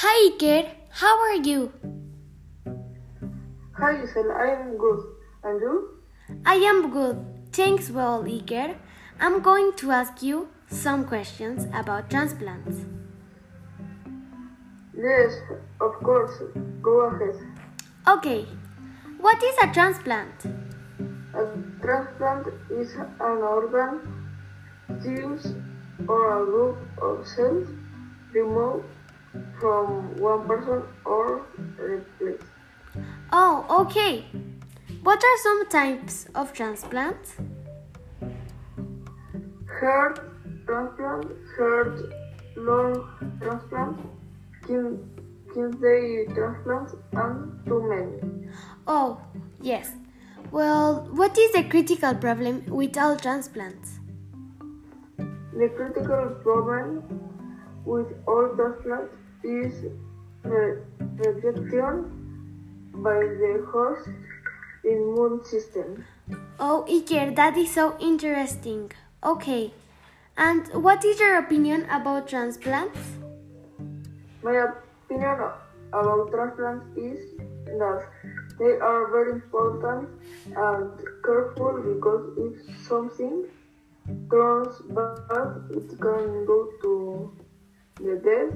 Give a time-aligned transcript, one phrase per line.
[0.00, 1.72] Hi Iker, how are you?
[3.78, 4.98] Hi Giselle, I am good.
[5.42, 6.02] And you?
[6.44, 7.16] I am good.
[7.50, 8.76] Thanks well, Iker.
[9.18, 12.84] I'm going to ask you some questions about transplants.
[14.94, 15.32] Yes,
[15.80, 16.42] of course.
[16.82, 17.40] Go ahead.
[18.06, 18.44] Okay,
[19.18, 20.44] what is a transplant?
[21.32, 21.46] A
[21.80, 24.28] transplant is an organ,
[25.02, 25.54] tissue,
[26.06, 27.66] or a group of cells
[28.34, 28.84] removed
[29.60, 31.46] from one person or
[31.78, 32.44] replaced.
[33.32, 34.24] Oh, okay.
[35.02, 37.36] What are some types of transplants?
[39.80, 40.20] Heart
[40.66, 41.98] transplant, heart
[42.56, 43.98] lung transplant,
[44.66, 48.50] kidney transplant, and too many.
[48.86, 49.20] Oh,
[49.60, 49.92] yes.
[50.50, 53.98] Well, what is the critical problem with all transplants?
[55.18, 57.02] The critical problem
[57.84, 59.14] with all transplants
[59.46, 59.86] is
[60.42, 62.10] re- rejection
[62.92, 64.08] by the host
[64.84, 66.04] immune system.
[66.58, 68.90] Oh, Iker, that is so interesting.
[69.22, 69.72] Okay.
[70.36, 72.98] And what is your opinion about transplants?
[74.42, 75.40] My opinion
[75.92, 77.38] about transplants is
[77.78, 78.06] that
[78.58, 80.08] they are very important
[80.46, 80.90] and
[81.24, 83.44] careful because if something
[84.30, 87.32] turns bad, it can go to
[87.96, 88.54] the death,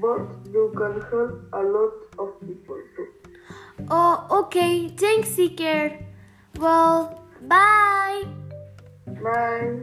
[0.00, 3.08] but you can help a lot of people too.
[3.88, 4.88] Oh, okay.
[4.88, 6.02] Thanks, Iker.
[6.58, 8.24] Well, bye.
[9.06, 9.80] Bye.